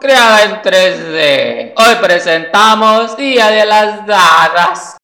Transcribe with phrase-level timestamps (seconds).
[0.00, 1.72] Creada en 3D.
[1.76, 4.97] Hoy presentamos Día de las Dagas.